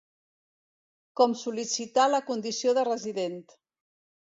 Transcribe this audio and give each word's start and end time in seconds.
Com 1.21 1.35
sol·licitar 1.43 2.07
la 2.15 2.23
condició 2.33 2.77
de 2.81 2.89
resident. 2.91 3.39